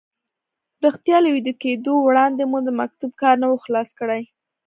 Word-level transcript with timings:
رښتیا 0.85 1.17
له 1.23 1.29
ویده 1.35 1.53
کېدو 1.63 1.93
وړاندې 2.01 2.43
مو 2.51 2.57
د 2.65 2.69
مکتوب 2.79 3.11
کار 3.21 3.35
نه 3.43 3.47
و 3.49 3.61
خلاص 3.63 3.89
کړی. 3.99 4.21